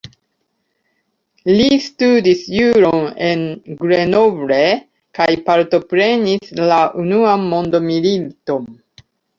Li 1.59 1.67
studis 1.87 2.41
juron 2.55 3.05
en 3.27 3.45
Grenoble 3.85 4.61
kaj 5.21 5.31
partoprenis 5.51 6.59
la 6.73 6.85
Unuan 7.07 7.51
Mondmiliton. 7.55 8.71